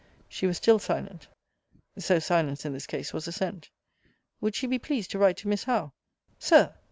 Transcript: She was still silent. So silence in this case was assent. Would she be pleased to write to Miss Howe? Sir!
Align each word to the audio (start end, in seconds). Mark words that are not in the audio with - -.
She 0.27 0.47
was 0.47 0.57
still 0.57 0.79
silent. 0.79 1.27
So 1.95 2.17
silence 2.17 2.65
in 2.65 2.73
this 2.73 2.87
case 2.87 3.13
was 3.13 3.27
assent. 3.27 3.69
Would 4.39 4.55
she 4.55 4.65
be 4.65 4.79
pleased 4.79 5.11
to 5.11 5.19
write 5.19 5.37
to 5.37 5.47
Miss 5.47 5.65
Howe? 5.65 5.93
Sir! 6.39 6.73